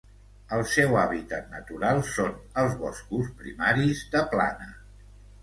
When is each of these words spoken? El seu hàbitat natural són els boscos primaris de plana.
El 0.55 0.61
seu 0.69 0.95
hàbitat 1.01 1.51
natural 1.55 2.01
són 2.13 2.33
els 2.63 2.73
boscos 2.81 3.29
primaris 3.43 4.03
de 4.17 4.25
plana. 4.35 4.73